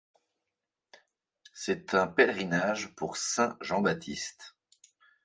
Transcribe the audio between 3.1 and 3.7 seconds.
saint